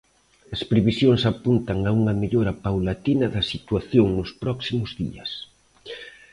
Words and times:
As 0.55 0.61
previsións 0.71 1.21
apuntan 1.31 1.79
a 1.83 1.91
unha 1.99 2.13
mellora 2.21 2.53
paulatina 2.63 3.27
da 3.35 3.47
situación 3.53 4.07
nos 4.17 4.31
próximos 4.43 4.91
días. 5.01 5.29